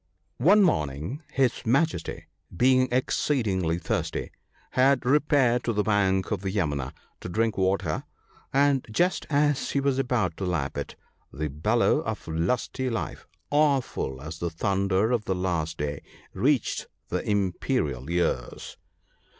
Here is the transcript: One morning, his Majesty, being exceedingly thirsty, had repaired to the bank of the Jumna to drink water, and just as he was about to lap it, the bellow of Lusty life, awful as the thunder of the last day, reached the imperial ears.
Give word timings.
One 0.39 0.63
morning, 0.63 1.21
his 1.31 1.63
Majesty, 1.63 2.25
being 2.57 2.87
exceedingly 2.91 3.77
thirsty, 3.77 4.31
had 4.71 5.05
repaired 5.05 5.63
to 5.65 5.73
the 5.73 5.83
bank 5.83 6.31
of 6.31 6.41
the 6.41 6.49
Jumna 6.49 6.91
to 7.19 7.29
drink 7.29 7.55
water, 7.55 8.05
and 8.51 8.83
just 8.89 9.27
as 9.29 9.69
he 9.69 9.79
was 9.79 9.99
about 9.99 10.35
to 10.37 10.45
lap 10.47 10.75
it, 10.75 10.95
the 11.31 11.49
bellow 11.49 11.99
of 11.99 12.27
Lusty 12.27 12.89
life, 12.89 13.27
awful 13.51 14.19
as 14.23 14.39
the 14.39 14.49
thunder 14.49 15.11
of 15.11 15.25
the 15.25 15.35
last 15.35 15.77
day, 15.77 16.01
reached 16.33 16.87
the 17.09 17.21
imperial 17.23 18.09
ears. 18.09 18.77